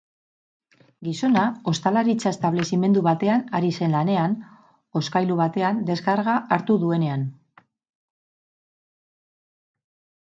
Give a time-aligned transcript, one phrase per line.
[1.07, 1.41] Gizona
[1.71, 4.33] ostalaritza-establezimendu batean ari zen lanean,
[5.01, 7.27] hozkailu batean, deskarga hartu duenean.